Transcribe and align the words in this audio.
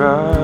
right. 0.00 0.39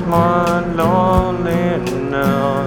my 0.00 0.60
lonely 0.74 1.78
now. 2.10 2.61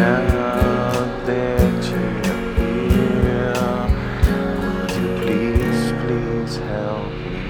now 0.00 0.92
that 1.26 1.84
you're 1.90 2.20
here, 2.56 3.52
would 4.56 4.90
you 4.96 5.08
please, 5.20 5.92
please 6.00 6.56
help 6.56 7.12
me? 7.12 7.49